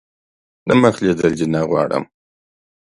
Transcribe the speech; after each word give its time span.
دمخ 0.67 0.95
لیدل 1.03 1.31
دي 1.39 1.45
نه 1.53 1.61
غواړم. 1.69 2.03